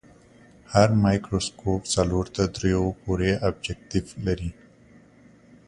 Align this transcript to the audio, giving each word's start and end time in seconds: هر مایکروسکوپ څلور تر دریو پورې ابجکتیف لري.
هر 0.73 0.89
مایکروسکوپ 1.03 1.81
څلور 1.95 2.25
تر 2.35 2.45
دریو 2.55 2.83
پورې 3.03 3.29
ابجکتیف 3.47 4.05
لري. 4.25 4.51